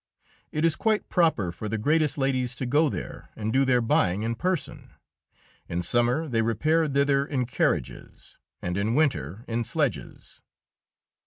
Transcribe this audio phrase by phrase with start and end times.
[0.51, 4.23] It is quite proper for the greatest ladies to go there and do their buying
[4.23, 4.95] in person.
[5.69, 10.41] In summer they repair thither in carriages, and in winter in sledges.